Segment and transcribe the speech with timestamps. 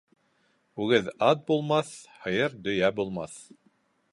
[0.85, 1.91] Үгеҙ ат булмаҫ,
[2.25, 3.37] һыйыр дөйә булмаҫ